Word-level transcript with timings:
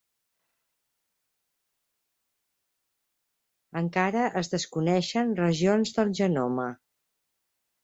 Encara 3.83 4.25
es 4.43 4.51
desconeixen 4.55 5.39
regions 5.43 5.97
del 6.01 6.13
genoma 6.23 6.69